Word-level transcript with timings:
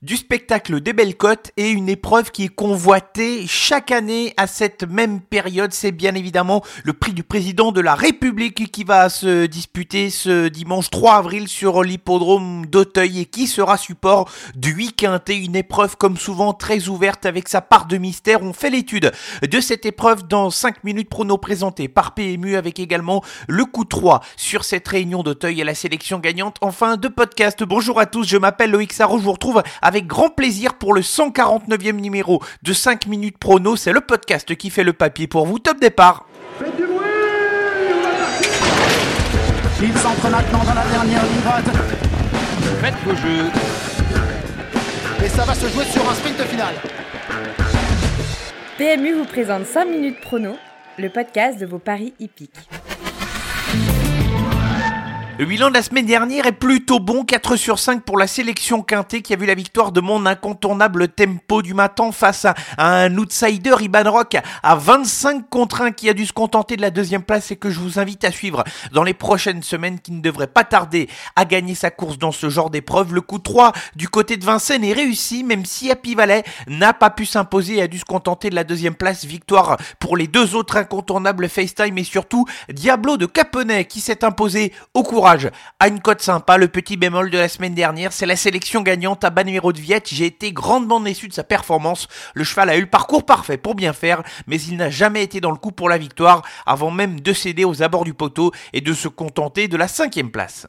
Du 0.00 0.16
spectacle 0.16 0.80
des 0.80 0.92
belles 0.92 1.16
côtes 1.16 1.50
et 1.56 1.70
une 1.70 1.88
épreuve 1.88 2.30
qui 2.30 2.44
est 2.44 2.54
convoitée 2.54 3.48
chaque 3.48 3.90
année 3.90 4.32
à 4.36 4.46
cette 4.46 4.84
même 4.84 5.20
période, 5.20 5.72
c'est 5.72 5.90
bien 5.90 6.14
évidemment 6.14 6.62
le 6.84 6.92
prix 6.92 7.12
du 7.12 7.24
président 7.24 7.72
de 7.72 7.80
la 7.80 7.96
République 7.96 8.70
qui 8.70 8.84
va 8.84 9.08
se 9.08 9.46
disputer 9.46 10.10
ce 10.10 10.46
dimanche 10.46 10.88
3 10.90 11.16
avril 11.16 11.48
sur 11.48 11.82
l'hippodrome 11.82 12.66
d'Auteuil 12.66 13.22
et 13.22 13.24
qui 13.24 13.48
sera 13.48 13.76
support 13.76 14.30
du 14.54 14.70
8 14.70 14.92
quintet, 14.92 15.36
une 15.36 15.56
épreuve 15.56 15.96
comme 15.96 16.16
souvent 16.16 16.52
très 16.52 16.86
ouverte 16.86 17.26
avec 17.26 17.48
sa 17.48 17.60
part 17.60 17.86
de 17.86 17.96
mystère. 17.96 18.44
On 18.44 18.52
fait 18.52 18.70
l'étude 18.70 19.10
de 19.42 19.60
cette 19.60 19.84
épreuve 19.84 20.28
dans 20.28 20.48
5 20.50 20.84
minutes 20.84 21.10
prono 21.10 21.38
présenté 21.38 21.88
par 21.88 22.14
PMU 22.14 22.54
avec 22.54 22.78
également 22.78 23.24
le 23.48 23.64
coup 23.64 23.84
3 23.84 24.20
sur 24.36 24.62
cette 24.62 24.86
réunion 24.86 25.24
d'Auteuil 25.24 25.60
et 25.60 25.64
la 25.64 25.74
sélection 25.74 26.20
gagnante 26.20 26.58
en 26.60 26.70
fin 26.70 26.96
de 26.96 27.08
podcast. 27.08 27.64
Bonjour 27.64 27.98
à 27.98 28.06
tous, 28.06 28.28
je 28.28 28.36
m'appelle 28.36 28.70
Loïc 28.70 28.92
Sarro, 28.92 29.18
je 29.18 29.24
vous 29.24 29.32
retrouve 29.32 29.60
avec 29.88 30.06
grand 30.06 30.28
plaisir 30.28 30.74
pour 30.74 30.92
le 30.92 31.00
149e 31.00 31.92
numéro 31.92 32.42
de 32.62 32.74
5 32.74 33.06
minutes 33.06 33.38
prono. 33.38 33.74
C'est 33.74 33.92
le 33.92 34.02
podcast 34.02 34.54
qui 34.54 34.68
fait 34.68 34.84
le 34.84 34.92
papier 34.92 35.26
pour 35.26 35.46
vous. 35.46 35.58
Top 35.58 35.80
départ. 35.80 36.26
Faites 36.58 36.76
du 36.76 36.84
bruit 36.84 36.98
Il 39.80 39.96
s'entre 39.96 40.28
maintenant 40.28 40.62
dans 40.62 40.74
la 40.74 40.84
dernière 40.84 41.24
ligne 41.24 41.40
droite. 41.40 41.64
Faites 42.82 42.94
vos 43.02 43.16
jeux. 43.16 43.46
Et 45.24 45.28
ça 45.30 45.44
va 45.44 45.54
se 45.54 45.66
jouer 45.68 45.84
sur 45.86 46.06
un 46.06 46.14
sprint 46.14 46.42
final. 46.42 46.74
PMU 48.76 49.14
vous 49.14 49.24
présente 49.24 49.64
5 49.64 49.86
minutes 49.86 50.20
prono, 50.20 50.54
le 50.98 51.08
podcast 51.08 51.58
de 51.58 51.64
vos 51.64 51.78
paris 51.78 52.12
hippiques. 52.20 52.68
Le 55.38 55.44
bilan 55.46 55.68
de 55.68 55.74
la 55.74 55.82
semaine 55.82 56.04
dernière 56.04 56.48
est 56.48 56.52
plutôt 56.52 56.98
bon, 56.98 57.22
4 57.22 57.54
sur 57.54 57.78
5 57.78 58.02
pour 58.02 58.18
la 58.18 58.26
sélection 58.26 58.82
quintée 58.82 59.22
qui 59.22 59.32
a 59.32 59.36
vu 59.36 59.46
la 59.46 59.54
victoire 59.54 59.92
de 59.92 60.00
mon 60.00 60.26
incontournable 60.26 61.06
tempo 61.06 61.62
du 61.62 61.74
matin 61.74 62.10
face 62.10 62.44
à, 62.44 62.56
un 62.76 63.16
outsider 63.16 63.76
Iban 63.78 64.10
Rock 64.10 64.36
à 64.64 64.74
25 64.74 65.48
contre 65.48 65.82
1 65.82 65.92
qui 65.92 66.08
a 66.08 66.12
dû 66.12 66.26
se 66.26 66.32
contenter 66.32 66.74
de 66.74 66.82
la 66.82 66.90
deuxième 66.90 67.22
place 67.22 67.52
et 67.52 67.56
que 67.56 67.70
je 67.70 67.78
vous 67.78 68.00
invite 68.00 68.24
à 68.24 68.32
suivre 68.32 68.64
dans 68.92 69.04
les 69.04 69.14
prochaines 69.14 69.62
semaines 69.62 70.00
qui 70.00 70.10
ne 70.10 70.20
devrait 70.20 70.48
pas 70.48 70.64
tarder 70.64 71.08
à 71.36 71.44
gagner 71.44 71.76
sa 71.76 71.92
course 71.92 72.18
dans 72.18 72.32
ce 72.32 72.50
genre 72.50 72.70
d'épreuve. 72.70 73.14
Le 73.14 73.20
coup 73.20 73.38
3 73.38 73.70
du 73.94 74.08
côté 74.08 74.38
de 74.38 74.44
Vincennes 74.44 74.82
est 74.82 74.92
réussi 74.92 75.44
même 75.44 75.64
si 75.64 75.88
Happy 75.88 76.16
Valley 76.16 76.42
n'a 76.66 76.92
pas 76.92 77.10
pu 77.10 77.26
s'imposer 77.26 77.76
et 77.76 77.82
a 77.82 77.86
dû 77.86 77.98
se 78.00 78.04
contenter 78.04 78.50
de 78.50 78.56
la 78.56 78.64
deuxième 78.64 78.96
place. 78.96 79.24
Victoire 79.24 79.76
pour 80.00 80.16
les 80.16 80.26
deux 80.26 80.56
autres 80.56 80.76
incontournables 80.76 81.48
FaceTime 81.48 81.96
et 81.96 82.02
surtout 82.02 82.44
Diablo 82.72 83.16
de 83.16 83.26
Caponnet 83.26 83.84
qui 83.84 84.00
s'est 84.00 84.24
imposé 84.24 84.72
au 84.94 85.04
courage 85.04 85.27
à 85.78 85.88
une 85.88 86.00
cote 86.00 86.22
sympa. 86.22 86.56
Le 86.56 86.68
petit 86.68 86.96
bémol 86.96 87.30
de 87.30 87.36
la 87.36 87.48
semaine 87.48 87.74
dernière, 87.74 88.12
c'est 88.12 88.24
la 88.24 88.36
sélection 88.36 88.80
gagnante 88.80 89.24
à 89.24 89.30
bas 89.30 89.44
numéro 89.44 89.72
de 89.72 89.80
Viette. 89.80 90.08
J'ai 90.10 90.26
été 90.26 90.52
grandement 90.52 91.00
déçu 91.00 91.28
de 91.28 91.34
sa 91.34 91.44
performance. 91.44 92.08
Le 92.34 92.44
cheval 92.44 92.70
a 92.70 92.76
eu 92.76 92.80
le 92.80 92.86
parcours 92.86 93.26
parfait 93.26 93.58
pour 93.58 93.74
bien 93.74 93.92
faire, 93.92 94.22
mais 94.46 94.60
il 94.60 94.76
n'a 94.76 94.90
jamais 94.90 95.22
été 95.22 95.40
dans 95.40 95.50
le 95.50 95.58
coup 95.58 95.72
pour 95.72 95.88
la 95.88 95.98
victoire 95.98 96.42
avant 96.64 96.90
même 96.90 97.20
de 97.20 97.32
céder 97.32 97.64
aux 97.64 97.82
abords 97.82 98.04
du 98.04 98.14
poteau 98.14 98.52
et 98.72 98.80
de 98.80 98.92
se 98.94 99.08
contenter 99.08 99.68
de 99.68 99.76
la 99.76 99.88
cinquième 99.88 100.30
place. 100.30 100.66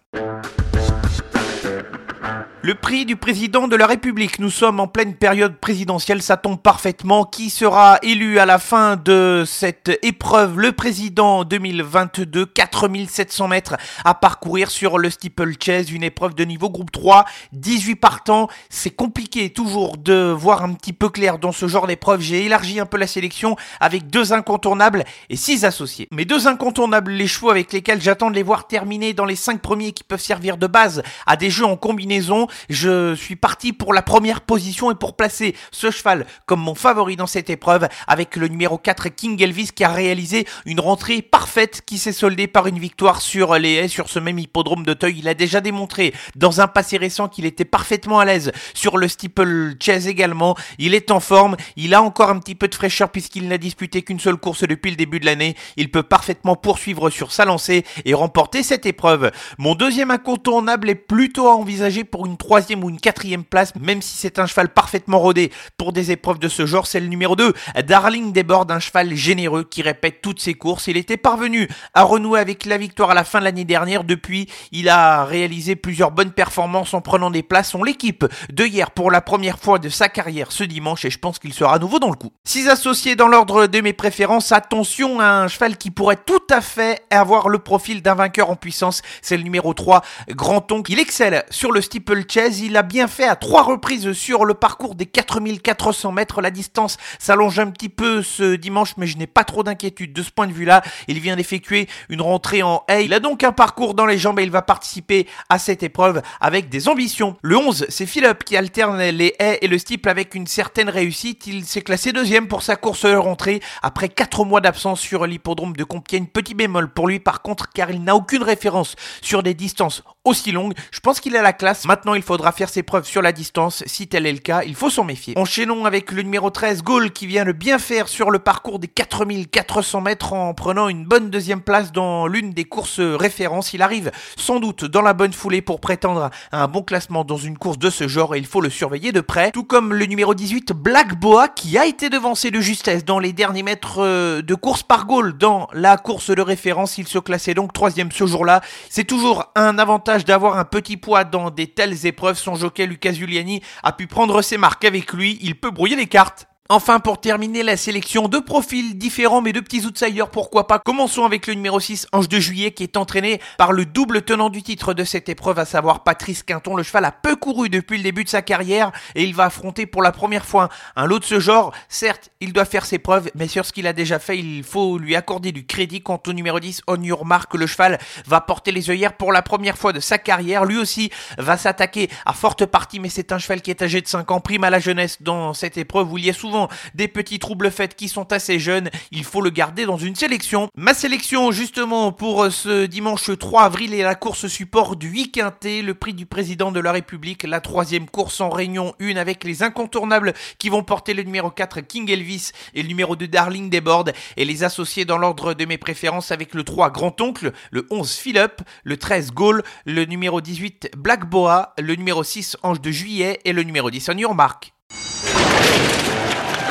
Le 2.70 2.76
prix 2.76 3.08
du 3.08 3.16
président 3.16 3.68
de 3.68 3.76
la 3.76 3.88
République. 3.88 4.38
Nous 4.38 4.52
sommes 4.52 4.80
en 4.80 4.86
pleine 4.86 5.16
période 5.16 5.56
présidentielle, 5.56 6.22
ça 6.22 6.38
tombe 6.38 6.62
parfaitement. 6.62 7.26
Qui 7.26 7.50
sera 7.50 7.98
élu 8.04 8.38
à 8.38 8.46
la 8.46 8.60
fin 8.60 8.96
de 8.96 9.44
cette 9.44 9.98
épreuve? 10.04 10.60
Le 10.60 10.72
président 10.72 11.46
2022, 11.46 12.46
4700 12.46 13.48
mètres 13.48 13.76
à 14.06 14.14
parcourir 14.14 14.70
sur 14.70 15.00
le 15.00 15.10
Steeple 15.10 15.54
Chase, 15.60 15.90
une 15.90 16.04
épreuve 16.04 16.36
de 16.36 16.46
niveau 16.46 16.70
groupe 16.70 16.92
3, 16.92 17.26
18 17.54 17.96
partants. 17.96 18.50
C'est 18.70 18.92
compliqué 18.92 19.50
toujours 19.50 19.98
de 19.98 20.30
voir 20.32 20.64
un 20.64 20.74
petit 20.74 20.94
peu 20.94 21.10
clair 21.10 21.40
dans 21.40 21.52
ce 21.52 21.68
genre 21.68 21.88
d'épreuve. 21.88 22.22
J'ai 22.22 22.46
élargi 22.46 22.80
un 22.80 22.86
peu 22.86 22.98
la 22.98 23.08
sélection 23.08 23.56
avec 23.80 24.12
deux 24.12 24.32
incontournables 24.32 25.06
et 25.32 25.38
six 25.38 25.66
associés. 25.66 26.08
Mes 26.12 26.26
deux 26.26 26.48
incontournables, 26.48 27.14
les 27.14 27.26
chevaux 27.26 27.50
avec 27.50 27.74
lesquels 27.74 28.00
j'attends 28.00 28.30
de 28.30 28.36
les 28.36 28.44
voir 28.44 28.68
terminer 28.68 29.14
dans 29.14 29.26
les 29.26 29.36
cinq 29.36 29.60
premiers 29.60 29.92
qui 29.92 30.04
peuvent 30.04 30.22
servir 30.22 30.58
de 30.58 30.68
base 30.68 31.02
à 31.26 31.36
des 31.36 31.50
jeux 31.50 31.66
en 31.66 31.76
combinaison 31.76 32.46
je 32.70 33.16
suis 33.16 33.36
parti 33.36 33.74
pour 33.74 33.94
la 33.94 34.02
première 34.02 34.42
position 34.42 34.92
et 34.92 34.96
pour 34.96 35.16
placer 35.16 35.56
ce 35.72 35.92
cheval 35.92 36.26
comme 36.46 36.62
mon 36.62 36.76
favori 36.76 37.16
dans 37.16 37.28
cette 37.28 37.50
épreuve 37.50 37.88
avec 38.08 38.36
le 38.36 38.48
numéro 38.48 38.78
4 38.78 39.10
King 39.10 39.42
Elvis 39.42 39.70
qui 39.74 39.84
a 39.84 39.90
réalisé 39.90 40.48
une 40.66 40.80
rentrée 40.80 41.22
parfaite 41.22 41.82
qui 41.86 41.98
s'est 41.98 42.12
soldée 42.12 42.48
par 42.48 42.68
une 42.68 42.80
victoire 42.80 43.22
sur 43.22 43.56
les 43.56 43.74
haies 43.76 43.88
sur 43.88 44.10
ce 44.10 44.20
même 44.20 44.40
hippodrome 44.40 44.86
d'Auteuil. 44.86 45.20
Il 45.20 45.28
a 45.28 45.34
déjà 45.34 45.62
démontré 45.62 46.14
dans 46.36 46.62
un 46.62 46.68
passé 46.68 46.98
récent 46.98 47.28
qu'il 47.28 47.46
était 47.46 47.66
parfaitement 47.66 48.20
à 48.20 48.26
l'aise 48.26 48.52
sur 48.74 48.98
le 48.98 49.08
steeple 49.08 49.76
chase 49.80 50.08
également. 50.08 50.56
Il 50.78 50.94
est 50.94 51.12
en 51.12 51.20
forme, 51.20 51.56
il 51.76 51.94
a 51.94 52.02
encore 52.02 52.30
un 52.30 52.40
petit 52.40 52.56
peu 52.56 52.68
de 52.68 52.76
fraîcheur 52.76 53.10
puisqu'il 53.10 53.48
n'a 53.48 53.58
disputé 53.58 54.02
qu'une 54.02 54.20
seule 54.20 54.38
course 54.38 54.64
depuis 54.64 54.92
le 54.92 54.98
début 54.98 55.20
de 55.20 55.26
l'année. 55.26 55.56
Il 55.78 55.92
peut 55.92 56.04
parfaitement 56.04 56.56
poursuivre 56.56 57.10
sur 57.10 57.32
sa 57.32 57.46
lancée 57.46 57.86
et 58.06 58.14
remporter 58.14 58.64
cette 58.64 58.86
épreuve. 58.86 59.32
Mon 59.58 59.76
deuxième 59.76 60.12
incontournable 60.12 60.90
est 60.90 60.96
plutôt 60.96 61.48
à 61.48 61.56
envisager 61.56 62.04
pour 62.04 62.26
une 62.26 62.38
troisième 62.50 62.84
ou 62.84 62.90
une 62.90 63.00
quatrième 63.00 63.44
place, 63.44 63.76
même 63.80 64.02
si 64.02 64.18
c'est 64.18 64.40
un 64.40 64.48
cheval 64.48 64.70
parfaitement 64.70 65.20
rodé 65.20 65.52
pour 65.78 65.94
des 65.94 66.10
épreuves 66.10 66.40
de 66.40 66.48
ce 66.48 66.66
genre, 66.66 66.88
c'est 66.88 67.00
le 67.00 67.06
numéro 67.06 67.36
2, 67.36 67.54
Darling 67.86 68.34
Desbordes, 68.34 68.72
un 68.72 68.80
cheval 68.80 69.14
généreux 69.14 69.64
qui 69.64 69.84
répète 69.84 70.24
toutes 70.24 70.42
ses 70.42 70.56
courses. 70.56 70.88
Il 70.88 70.98
était 70.98 71.16
parvenu 71.16 71.70
à 71.94 72.02
renouer 72.02 72.40
avec 72.40 72.66
la 72.66 72.80
victoire 72.80 73.12
à 73.12 73.14
la 73.14 73.24
fin 73.24 73.38
de 73.38 73.44
l'année 73.44 73.66
dernière. 73.66 74.04
Depuis, 74.04 74.50
il 74.72 74.90
a 74.90 75.26
réalisé 75.26 75.76
plusieurs 75.76 76.10
bonnes 76.10 76.32
performances 76.32 76.96
en 76.96 77.02
prenant 77.02 77.30
des 77.30 77.44
places. 77.44 77.76
On 77.76 77.84
l'équipe 77.84 78.26
de 78.52 78.66
hier 78.66 78.90
pour 78.90 79.12
la 79.12 79.22
première 79.22 79.60
fois 79.60 79.78
de 79.78 79.90
sa 79.90 80.10
carrière 80.10 80.52
ce 80.52 80.64
dimanche 80.64 81.06
et 81.06 81.12
je 81.12 81.20
pense 81.20 81.38
qu'il 81.38 81.54
sera 81.54 81.76
à 81.76 81.78
nouveau 81.78 82.00
dans 82.00 82.10
le 82.10 82.16
coup. 82.16 82.32
Six 82.46 82.68
associés 82.68 83.16
dans 83.16 83.28
l'ordre 83.28 83.68
de 83.68 83.80
mes 83.80 83.94
préférences. 83.94 84.52
Attention 84.52 85.20
à 85.20 85.28
un 85.28 85.48
cheval 85.48 85.78
qui 85.78 85.92
pourrait 85.92 86.18
tout 86.26 86.42
à 86.50 86.62
fait 86.62 87.04
avoir 87.12 87.48
le 87.48 87.60
profil 87.60 88.02
d'un 88.02 88.16
vainqueur 88.16 88.50
en 88.50 88.56
puissance. 88.56 89.04
C'est 89.22 89.38
le 89.38 89.44
numéro 89.44 89.76
3, 89.76 90.02
Grand 90.30 90.72
Oncle. 90.72 90.92
Il 90.92 91.00
excelle 91.00 91.44
sur 91.52 91.72
le 91.72 91.82
steeple 91.82 92.26
il 92.36 92.78
a 92.78 92.84
bien 92.84 93.08
fait 93.08 93.28
à 93.28 93.36
trois 93.36 93.64
reprises 93.64 94.12
sur 94.14 94.46
le 94.46 94.54
parcours 94.54 94.96
des 94.96 95.06
4400 95.06 96.12
mètres. 96.12 96.42
La 96.42 96.52
distance 96.52 96.98
s'allonge 97.18 97.60
un 97.60 97.72
petit 97.72 97.90
peu 97.90 98.22
ce 98.22 98.56
dimanche, 98.56 98.94
mais 98.98 99.08
je 99.08 99.18
n'ai 99.18 99.28
pas 99.28 99.44
trop 99.44 99.64
d'inquiétude 99.64 100.14
de 100.14 100.22
ce 100.22 100.30
point 100.30 100.48
de 100.48 100.54
vue-là. 100.54 100.84
Il 101.08 101.20
vient 101.20 101.36
d'effectuer 101.36 101.88
une 102.10 102.22
rentrée 102.22 102.62
en 102.62 102.84
haie. 102.88 103.06
Il 103.06 103.14
a 103.14 103.20
donc 103.20 103.44
un 103.44 103.52
parcours 103.52 103.94
dans 103.94 104.06
les 104.06 104.18
jambes 104.18 104.40
et 104.40 104.44
il 104.44 104.52
va 104.52 104.62
participer 104.62 105.28
à 105.50 105.58
cette 105.58 105.82
épreuve 105.82 106.22
avec 106.40 106.70
des 106.70 106.88
ambitions. 106.88 107.36
Le 107.42 107.58
11, 107.58 107.88
c'est 107.90 108.06
Philippe 108.06 108.44
qui 108.44 108.56
alterne 108.56 109.02
les 109.02 109.36
haies 109.40 109.60
et 109.62 109.68
le 109.68 109.78
steeple 109.78 110.10
avec 110.10 110.36
une 110.36 110.48
certaine 110.48 110.90
réussite. 110.90 111.48
Il 111.48 111.66
s'est 111.66 111.82
classé 111.82 112.12
deuxième 112.12 112.48
pour 112.48 112.62
sa 112.62 112.76
course 112.76 113.06
de 113.06 113.16
rentrée 113.16 113.62
après 113.82 114.10
quatre 114.10 114.46
mois 114.46 114.62
d'absence 114.62 115.00
sur 115.00 115.26
l'hippodrome 115.26 115.76
de 115.76 115.84
Compiègne. 115.84 116.28
Petit 116.28 116.54
bémol 116.54 116.94
pour 116.94 117.08
lui 117.08 117.20
par 117.20 117.42
contre, 117.42 117.70
car 117.70 117.90
il 117.90 118.04
n'a 118.04 118.16
aucune 118.16 118.44
référence 118.44 118.96
sur 119.22 119.44
des 119.44 119.54
distances 119.54 120.04
aussi 120.30 120.52
longues. 120.52 120.74
Je 120.92 121.00
pense 121.00 121.20
qu'il 121.20 121.36
a 121.36 121.42
la 121.42 121.54
classe. 121.54 121.86
Maintenant, 121.86 122.14
il 122.14 122.22
faudra 122.22 122.52
faire 122.52 122.70
ses 122.70 122.84
preuves 122.84 123.06
sur 123.06 123.22
la 123.22 123.32
distance. 123.32 123.84
Si 123.86 124.08
tel 124.08 124.26
est 124.26 124.32
le 124.32 124.40
cas, 124.40 124.64
il 124.64 124.76
faut 124.76 124.90
s'en 124.90 125.04
méfier. 125.04 125.34
Enchaînons 125.38 125.86
avec 125.86 126.12
le 126.12 126.22
numéro 126.22 126.50
13, 126.50 126.84
Gaulle, 126.84 127.12
qui 127.12 127.28
vient 127.28 127.46
de 127.46 127.52
bien 127.52 127.80
faire 127.80 128.08
sur 128.08 128.32
le 128.32 128.40
parcours 128.40 128.80
des 128.80 128.88
4400 128.88 130.02
mètres 130.02 130.34
en 130.34 130.54
prenant 130.54 130.88
une 130.88 131.06
bonne 131.06 131.30
deuxième 131.30 131.62
place 131.62 131.92
dans 131.92 132.28
l'une 132.28 132.52
des 132.52 132.66
courses 132.66 133.00
références. 133.00 133.74
Il 133.74 133.82
arrive 133.82 134.12
sans 134.38 134.60
doute 134.60 134.86
dans 134.86 135.02
la 135.02 135.14
bonne 135.14 135.34
foulée 135.34 135.62
pour 135.62 135.80
prétendre 135.80 136.30
à 136.52 136.64
un 136.64 136.68
bon 136.68 136.82
classement 136.82 137.24
dans 137.24 137.38
une 137.38 137.58
course 137.58 137.80
de 137.80 137.90
ce 137.90 138.08
genre 138.08 138.36
et 138.36 138.40
il 138.40 138.46
faut 138.46 138.62
le 138.62 138.70
surveiller 138.70 139.12
de 139.12 139.22
près. 139.22 139.52
Tout 139.52 139.64
comme 139.64 139.94
le 139.94 140.06
numéro 140.06 140.34
18, 140.34 140.74
Black 140.74 141.20
Boa, 141.20 141.48
qui 141.48 141.78
a 141.78 141.86
été 141.86 142.10
devancé 142.10 142.52
de 142.52 142.60
justesse 142.60 143.06
dans 143.06 143.20
les 143.20 143.34
derniers 143.34 143.64
mètres 143.64 144.00
euh, 144.00 144.42
de 144.42 144.56
course 144.56 144.84
par 144.84 145.06
Gaulle 145.06 145.38
dans 145.38 145.68
la 145.74 145.98
course 145.98 146.30
de 146.30 146.42
référence. 146.42 146.98
Il 146.98 147.08
se 147.08 147.20
classait 147.20 147.54
donc 147.54 147.74
troisième 147.74 148.12
ce 148.12 148.26
jour-là. 148.26 148.62
C'est 148.90 149.04
toujours 149.04 149.52
un 149.56 149.78
avantage 149.78 150.19
d'avoir 150.26 150.58
un 150.58 150.66
petit 150.66 150.98
poids 150.98 151.24
dans 151.24 151.50
des 151.50 151.68
telles 151.68 152.06
épreuves 152.06 152.38
son 152.38 152.56
jockey 152.56 152.86
Lucas 152.86 153.14
Giuliani 153.14 153.62
a 153.84 153.92
pu 153.92 154.08
prendre 154.08 154.42
ses 154.42 154.58
marques 154.58 154.86
avec 154.86 155.14
lui, 155.14 155.40
il 155.42 155.60
peut 155.60 155.72
brouiller 155.72 155.96
les 155.96 156.08
cartes. 156.08 156.49
Enfin, 156.72 157.00
pour 157.00 157.20
terminer 157.20 157.64
la 157.64 157.78
sélection, 157.78 158.28
de 158.28 158.38
profils 158.38 158.96
différents 158.96 159.42
mais 159.42 159.54
de 159.54 159.60
petits 159.60 159.88
outsiders, 159.88 160.30
pourquoi 160.30 160.68
pas. 160.68 160.78
Commençons 160.78 161.26
avec 161.26 161.48
le 161.48 161.56
numéro 161.56 161.80
6, 161.80 162.06
Ange 162.12 162.30
de 162.30 162.40
Juillet, 162.40 162.70
qui 162.74 162.84
est 162.84 162.96
entraîné 162.96 163.42
par 163.58 163.72
le 163.72 163.88
double 163.88 164.22
tenant 164.22 164.52
du 164.52 164.62
titre 164.62 164.94
de 164.94 165.04
cette 165.04 165.30
épreuve, 165.30 165.58
à 165.58 165.66
savoir 165.66 166.04
Patrice 166.04 166.44
Quinton. 166.44 166.76
Le 166.76 166.84
cheval 166.84 167.06
a 167.06 167.12
peu 167.12 167.36
couru 167.36 167.70
depuis 167.70 167.98
le 167.98 168.04
début 168.04 168.24
de 168.24 168.30
sa 168.30 168.44
carrière 168.44 168.92
et 169.16 169.24
il 169.24 169.34
va 169.34 169.46
affronter 169.46 169.88
pour 169.88 170.04
la 170.04 170.12
première 170.12 170.46
fois 170.46 170.70
un 170.96 171.08
lot 171.08 171.18
de 171.18 171.24
ce 171.24 171.40
genre. 171.40 171.74
Certes, 171.88 172.30
il 172.40 172.54
doit 172.54 172.66
faire 172.66 172.86
ses 172.86 173.00
preuves, 173.00 173.32
mais 173.34 173.48
sur 173.48 173.66
ce 173.66 173.74
qu'il 173.74 173.88
a 173.88 173.94
déjà 173.94 174.20
fait, 174.20 174.38
il 174.38 174.64
faut 174.64 175.00
lui 175.00 175.16
accorder 175.16 175.52
du 175.52 175.66
crédit. 175.66 176.04
Quant 176.04 176.22
au 176.28 176.34
numéro 176.34 176.60
10, 176.60 176.84
On 176.86 177.02
Your 177.02 177.26
Mark, 177.26 177.52
le 177.56 177.66
cheval 177.66 177.98
va 178.28 178.42
porter 178.42 178.72
les 178.72 178.92
œillères 178.92 179.18
pour 179.18 179.32
la 179.32 179.42
première 179.42 179.80
fois 179.80 179.92
de 179.92 180.00
sa 180.00 180.20
carrière. 180.20 180.66
Lui 180.66 180.78
aussi 180.78 181.10
va 181.40 181.58
s'attaquer 181.58 182.12
à 182.28 182.34
forte 182.34 182.68
partie, 182.68 183.00
mais 183.00 183.10
c'est 183.10 183.32
un 183.32 183.40
cheval 183.40 183.64
qui 183.64 183.72
est 183.72 183.82
âgé 183.82 184.02
de 184.02 184.08
5 184.08 184.30
ans, 184.30 184.40
prime 184.40 184.64
à 184.64 184.70
la 184.70 184.80
jeunesse 184.80 185.20
dans 185.24 185.56
cette 185.56 185.80
épreuve 185.80 186.10
il 186.20 186.32
souvent 186.32 186.59
des 186.96 187.08
petits 187.08 187.40
troubles 187.40 187.72
faits 187.72 187.96
qui 187.96 188.10
sont 188.10 188.34
assez 188.34 188.60
jeunes. 188.60 188.90
Il 189.12 189.24
faut 189.24 189.42
le 189.42 189.50
garder 189.50 189.86
dans 189.86 189.98
une 189.98 190.16
sélection. 190.16 190.70
Ma 190.76 190.94
sélection, 190.94 191.52
justement, 191.52 192.12
pour 192.12 192.52
ce 192.52 192.86
dimanche 192.86 193.30
3 193.38 193.64
avril 193.64 193.94
est 193.94 194.04
la 194.04 194.16
course 194.16 194.48
support 194.48 194.96
du 194.96 195.08
8 195.08 195.32
quintet, 195.32 195.82
le 195.82 195.94
prix 195.94 196.14
du 196.14 196.26
président 196.26 196.72
de 196.72 196.80
la 196.80 196.92
République, 196.92 197.44
la 197.44 197.62
troisième 197.62 198.10
course 198.10 198.42
en 198.42 198.50
réunion 198.50 198.94
1 199.00 199.16
avec 199.16 199.44
les 199.44 199.64
incontournables 199.64 200.34
qui 200.58 200.70
vont 200.70 200.84
porter 200.84 201.14
le 201.14 201.24
numéro 201.24 201.50
4 201.50 201.82
King 201.82 202.10
Elvis 202.10 202.52
et 202.74 202.82
le 202.82 202.88
numéro 202.88 203.16
2 203.16 203.28
Darling 203.28 203.70
Desbordes 203.70 204.14
et 204.38 204.46
les 204.46 204.64
associer 204.64 205.06
dans 205.06 205.18
l'ordre 205.18 205.54
de 205.54 205.66
mes 205.66 205.78
préférences 205.78 206.32
avec 206.32 206.54
le 206.54 206.64
3 206.64 206.90
Grand-Oncle, 206.92 207.52
le 207.72 207.88
11 207.90 208.12
Philip, 208.12 208.62
le 208.84 208.98
13 208.98 209.32
Gaulle, 209.32 209.64
le 209.86 210.06
numéro 210.06 210.42
18 210.42 210.92
Black 210.98 211.30
Boa, 211.30 211.74
le 211.78 211.96
numéro 211.96 212.24
6 212.24 212.58
Ange 212.64 212.82
de 212.82 212.92
Juillet 212.92 213.40
et 213.46 213.54
le 213.54 213.64
numéro 213.64 213.92
10 213.92 214.10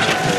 Thank 0.08 0.32
you. 0.32 0.37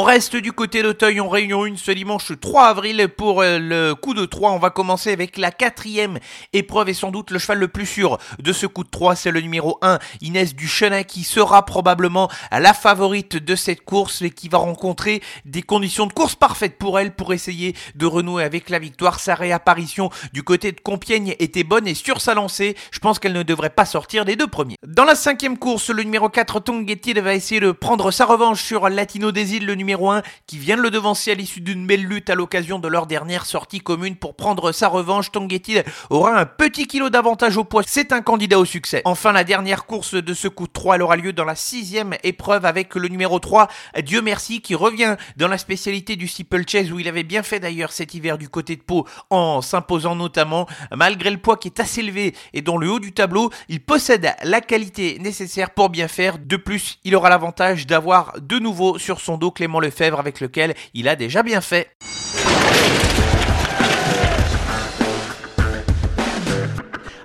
On 0.00 0.04
reste 0.04 0.36
du 0.36 0.52
côté 0.52 0.84
d'Auteuil 0.84 1.18
en 1.18 1.28
Réunion 1.28 1.64
1 1.64 1.74
ce 1.74 1.90
dimanche 1.90 2.30
3 2.40 2.66
avril 2.66 3.08
pour 3.08 3.42
euh, 3.42 3.58
le 3.58 3.96
coup 3.96 4.14
de 4.14 4.26
3. 4.26 4.52
On 4.52 4.60
va 4.60 4.70
commencer 4.70 5.10
avec 5.10 5.36
la 5.36 5.50
quatrième 5.50 6.20
épreuve 6.52 6.90
et 6.90 6.94
sans 6.94 7.10
doute 7.10 7.32
le 7.32 7.40
cheval 7.40 7.58
le 7.58 7.66
plus 7.66 7.84
sûr 7.84 8.16
de 8.38 8.52
ce 8.52 8.66
coup 8.66 8.84
de 8.84 8.90
3. 8.90 9.16
C'est 9.16 9.32
le 9.32 9.40
numéro 9.40 9.76
1, 9.82 9.98
Inès 10.20 10.54
Duchenet, 10.54 11.04
qui 11.04 11.24
sera 11.24 11.64
probablement 11.64 12.30
la 12.52 12.74
favorite 12.74 13.38
de 13.38 13.56
cette 13.56 13.84
course 13.84 14.22
et 14.22 14.30
qui 14.30 14.48
va 14.48 14.58
rencontrer 14.58 15.20
des 15.44 15.62
conditions 15.62 16.06
de 16.06 16.12
course 16.12 16.36
parfaites 16.36 16.78
pour 16.78 17.00
elle 17.00 17.12
pour 17.12 17.32
essayer 17.32 17.74
de 17.96 18.06
renouer 18.06 18.44
avec 18.44 18.70
la 18.70 18.78
victoire. 18.78 19.18
Sa 19.18 19.34
réapparition 19.34 20.10
du 20.32 20.44
côté 20.44 20.70
de 20.70 20.78
Compiègne 20.78 21.34
était 21.40 21.64
bonne 21.64 21.88
et 21.88 21.94
sur 21.94 22.20
sa 22.20 22.34
lancée, 22.34 22.76
je 22.92 23.00
pense 23.00 23.18
qu'elle 23.18 23.32
ne 23.32 23.42
devrait 23.42 23.68
pas 23.70 23.84
sortir 23.84 24.24
des 24.24 24.36
deux 24.36 24.46
premiers. 24.46 24.76
Dans 24.86 25.04
la 25.04 25.16
cinquième 25.16 25.58
course, 25.58 25.90
le 25.90 26.04
numéro 26.04 26.28
4, 26.28 26.60
Tonguetti 26.60 27.14
va 27.14 27.34
essayer 27.34 27.60
de 27.60 27.72
prendre 27.72 28.12
sa 28.12 28.26
revanche 28.26 28.62
sur 28.62 28.88
Latino 28.88 29.32
des 29.32 29.56
îles, 29.56 29.66
numéro 29.88 30.10
1 30.10 30.22
qui 30.46 30.58
vient 30.58 30.76
de 30.76 30.82
le 30.82 30.90
devancer 30.90 31.30
à 31.30 31.34
l'issue 31.34 31.62
d'une 31.62 31.86
belle 31.86 32.04
lutte 32.04 32.28
à 32.28 32.34
l'occasion 32.34 32.78
de 32.78 32.88
leur 32.88 33.06
dernière 33.06 33.46
sortie 33.46 33.80
commune 33.80 34.16
pour 34.16 34.36
prendre 34.36 34.70
sa 34.70 34.86
revanche. 34.86 35.32
Tonguetti 35.32 35.78
aura 36.10 36.38
un 36.38 36.44
petit 36.44 36.86
kilo 36.86 37.08
d'avantage 37.08 37.56
au 37.56 37.64
poids. 37.64 37.82
C'est 37.86 38.12
un 38.12 38.20
candidat 38.20 38.58
au 38.58 38.66
succès. 38.66 39.00
Enfin, 39.06 39.32
la 39.32 39.44
dernière 39.44 39.86
course 39.86 40.12
de 40.12 40.34
ce 40.34 40.46
coup 40.46 40.66
de 40.66 40.72
3, 40.72 40.96
elle 40.96 41.02
aura 41.02 41.16
lieu 41.16 41.32
dans 41.32 41.46
la 41.46 41.54
sixième 41.54 42.16
épreuve 42.22 42.66
avec 42.66 42.96
le 42.96 43.08
numéro 43.08 43.38
3, 43.38 43.68
Dieu 44.04 44.20
merci, 44.20 44.60
qui 44.60 44.74
revient 44.74 45.16
dans 45.38 45.48
la 45.48 45.56
spécialité 45.56 46.16
du 46.16 46.28
steeplechase 46.28 46.92
où 46.92 46.98
il 46.98 47.08
avait 47.08 47.22
bien 47.22 47.42
fait 47.42 47.58
d'ailleurs 47.58 47.92
cet 47.92 48.12
hiver 48.12 48.36
du 48.36 48.50
côté 48.50 48.76
de 48.76 48.82
Pau 48.82 49.06
en 49.30 49.62
s'imposant 49.62 50.16
notamment, 50.16 50.66
malgré 50.94 51.30
le 51.30 51.38
poids 51.38 51.56
qui 51.56 51.68
est 51.68 51.80
assez 51.80 52.00
élevé 52.00 52.34
et 52.52 52.60
dans 52.60 52.76
le 52.76 52.90
haut 52.90 53.00
du 53.00 53.12
tableau, 53.12 53.48
il 53.70 53.80
possède 53.80 54.34
la 54.42 54.60
qualité 54.60 55.18
nécessaire 55.18 55.70
pour 55.70 55.88
bien 55.88 56.08
faire. 56.08 56.38
De 56.38 56.56
plus, 56.56 56.98
il 57.04 57.16
aura 57.16 57.30
l'avantage 57.30 57.86
d'avoir 57.86 58.34
de 58.38 58.58
nouveau 58.58 58.98
sur 58.98 59.20
son 59.20 59.38
dos 59.38 59.50
Clément 59.50 59.77
Lefebvre 59.80 60.18
avec 60.18 60.40
lequel 60.40 60.74
il 60.94 61.08
a 61.08 61.16
déjà 61.16 61.42
bien 61.42 61.60
fait. 61.60 61.88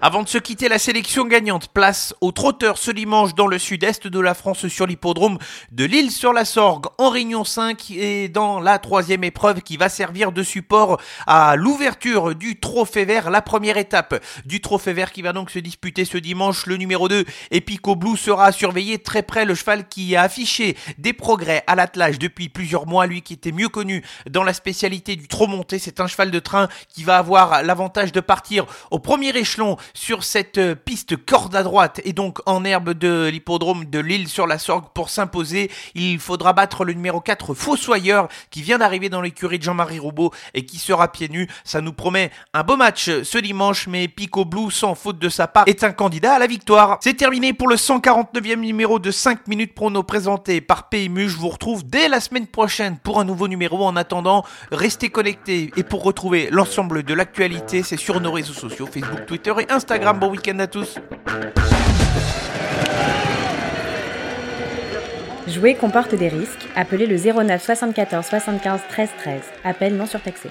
Avant 0.05 0.21
de 0.21 0.27
se 0.27 0.37
quitter 0.37 0.67
la 0.67 0.79
sélection 0.79 1.23
gagnante, 1.23 1.69
place 1.69 2.13
au 2.19 2.33
trotteur 2.33 2.77
ce 2.77 2.91
dimanche 2.91 3.35
dans 3.35 3.47
le 3.47 3.57
sud-est 3.57 4.05
de 4.05 4.19
la 4.19 4.33
France 4.33 4.67
sur 4.67 4.85
l'hippodrome 4.85 5.37
de 5.71 5.85
l'île 5.85 6.11
sur 6.11 6.33
la 6.33 6.43
Sorgue 6.43 6.87
en 6.97 7.09
Réunion 7.09 7.45
5 7.45 7.91
et 7.91 8.27
dans 8.27 8.59
la 8.59 8.79
troisième 8.79 9.23
épreuve 9.23 9.61
qui 9.61 9.77
va 9.77 9.87
servir 9.87 10.33
de 10.33 10.43
support 10.43 10.99
à 11.25 11.55
l'ouverture 11.55 12.35
du 12.35 12.59
Trophée 12.59 13.05
Vert, 13.05 13.29
la 13.29 13.41
première 13.41 13.77
étape 13.77 14.21
du 14.43 14.59
Trophée 14.59 14.91
Vert 14.91 15.13
qui 15.13 15.21
va 15.21 15.31
donc 15.31 15.49
se 15.49 15.59
disputer 15.59 16.03
ce 16.03 16.17
dimanche. 16.17 16.65
Le 16.65 16.75
numéro 16.75 17.07
2, 17.07 17.23
Epico 17.51 17.95
Blue, 17.95 18.17
sera 18.17 18.51
surveillé 18.51 18.99
très 18.99 19.23
près. 19.23 19.45
Le 19.45 19.55
cheval 19.55 19.87
qui 19.87 20.17
a 20.17 20.23
affiché 20.23 20.75
des 20.97 21.13
progrès 21.13 21.63
à 21.65 21.75
l'attelage 21.75 22.19
depuis 22.19 22.49
plusieurs 22.49 22.87
mois, 22.87 23.07
lui 23.07 23.21
qui 23.21 23.35
était 23.35 23.53
mieux 23.53 23.69
connu 23.69 24.03
dans 24.29 24.43
la 24.43 24.51
spécialité 24.51 25.15
du 25.15 25.29
trop 25.29 25.47
monté. 25.47 25.79
C'est 25.79 26.01
un 26.01 26.07
cheval 26.07 26.29
de 26.29 26.39
train 26.39 26.67
qui 26.89 27.05
va 27.05 27.17
avoir 27.17 27.63
l'avantage 27.63 28.11
de 28.11 28.19
partir 28.19 28.65
au 28.91 28.99
premier 28.99 29.29
échelon 29.29 29.77
sur 29.95 30.23
cette 30.23 30.57
euh, 30.57 30.73
piste 30.73 31.23
corde 31.23 31.55
à 31.55 31.61
droite 31.61 32.01
et 32.03 32.13
donc 32.13 32.39
en 32.47 32.65
herbe 32.65 32.93
de 32.93 33.29
l'hippodrome 33.31 33.85
de 33.85 33.99
Lille 33.99 34.27
sur 34.27 34.47
la 34.47 34.57
Sorgue 34.57 34.85
pour 34.93 35.09
s'imposer. 35.09 35.69
Il 35.93 36.17
faudra 36.19 36.53
battre 36.53 36.83
le 36.83 36.93
numéro 36.93 37.21
4 37.21 37.53
Fossoyeur 37.53 38.27
qui 38.49 38.63
vient 38.63 38.79
d'arriver 38.79 39.09
dans 39.09 39.21
l'écurie 39.21 39.59
de 39.59 39.63
Jean-Marie 39.63 39.99
Roubaud 39.99 40.31
et 40.55 40.65
qui 40.65 40.79
sera 40.79 41.11
pieds 41.11 41.29
nus. 41.29 41.47
Ça 41.63 41.79
nous 41.79 41.93
promet 41.93 42.31
un 42.55 42.63
beau 42.63 42.75
match 42.75 43.09
ce 43.21 43.37
dimanche, 43.37 43.87
mais 43.87 44.07
Pico 44.07 44.45
Blue, 44.45 44.71
sans 44.71 44.95
faute 44.95 45.19
de 45.19 45.29
sa 45.29 45.47
part, 45.47 45.65
est 45.67 45.83
un 45.83 45.91
candidat 45.91 46.33
à 46.33 46.39
la 46.39 46.47
victoire. 46.47 46.97
C'est 47.01 47.13
terminé 47.13 47.53
pour 47.53 47.67
le 47.67 47.75
149e 47.75 48.55
numéro 48.55 48.97
de 48.97 49.11
5 49.11 49.47
minutes 49.47 49.75
prono 49.75 50.01
présenté 50.01 50.59
par 50.59 50.89
PMU. 50.89 51.29
Je 51.29 51.37
vous 51.37 51.49
retrouve 51.49 51.85
dès 51.85 52.07
la 52.07 52.19
semaine 52.19 52.47
prochaine 52.47 52.97
pour 52.97 53.19
un 53.19 53.25
nouveau 53.25 53.47
numéro. 53.47 53.85
En 53.85 53.95
attendant, 53.95 54.43
restez 54.71 55.09
connectés 55.09 55.71
et 55.77 55.83
pour 55.83 56.01
retrouver 56.01 56.49
l'ensemble 56.49 57.03
de 57.03 57.13
l'actualité, 57.13 57.83
c'est 57.83 57.97
sur 57.97 58.19
nos 58.19 58.31
réseaux 58.31 58.53
sociaux, 58.53 58.87
Facebook, 58.91 59.27
Twitter 59.27 59.53
et 59.59 59.71
Instagram. 59.71 59.82
Instagram. 59.83 60.17
Bon 60.17 60.29
week-end 60.29 60.59
à 60.59 60.67
tous. 60.67 60.97
Jouer 65.45 65.75
comporte 65.75 66.15
des 66.15 66.29
risques. 66.29 66.65
Appelez 66.73 67.05
le 67.05 67.17
09 67.17 67.61
74 67.61 68.25
75 68.25 68.79
13 68.87 69.09
13. 69.19 69.41
Appel 69.65 69.97
non 69.97 70.05
surtaxé. 70.05 70.49